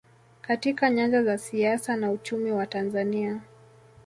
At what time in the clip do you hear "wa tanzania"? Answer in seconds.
2.51-3.41